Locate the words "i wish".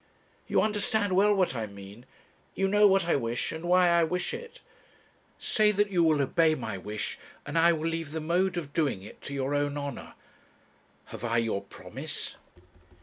3.07-3.51, 3.89-4.33